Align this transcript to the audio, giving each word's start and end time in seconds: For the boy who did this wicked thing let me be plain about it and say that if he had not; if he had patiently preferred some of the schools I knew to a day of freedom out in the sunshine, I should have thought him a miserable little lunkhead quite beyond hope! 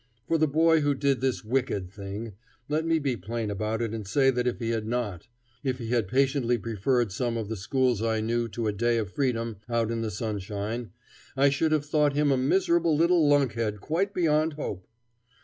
For 0.27 0.39
the 0.39 0.47
boy 0.47 0.81
who 0.81 0.95
did 0.95 1.21
this 1.21 1.43
wicked 1.45 1.91
thing 1.91 2.33
let 2.67 2.87
me 2.87 2.97
be 2.97 3.15
plain 3.15 3.51
about 3.51 3.83
it 3.83 3.93
and 3.93 4.07
say 4.07 4.31
that 4.31 4.47
if 4.47 4.57
he 4.57 4.71
had 4.71 4.87
not; 4.87 5.27
if 5.63 5.77
he 5.77 5.89
had 5.89 6.07
patiently 6.07 6.57
preferred 6.57 7.11
some 7.11 7.37
of 7.37 7.49
the 7.49 7.55
schools 7.55 8.01
I 8.01 8.19
knew 8.19 8.47
to 8.47 8.65
a 8.65 8.73
day 8.73 8.97
of 8.97 9.11
freedom 9.11 9.57
out 9.69 9.91
in 9.91 10.01
the 10.01 10.09
sunshine, 10.09 10.89
I 11.37 11.49
should 11.49 11.71
have 11.71 11.85
thought 11.85 12.13
him 12.13 12.31
a 12.31 12.35
miserable 12.37 12.97
little 12.97 13.27
lunkhead 13.27 13.79
quite 13.79 14.11
beyond 14.11 14.53
hope! 14.53 14.87